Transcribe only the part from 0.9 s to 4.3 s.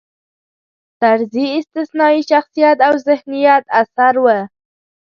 طرزی استثنايي شخصیت او ذهینت اثر و.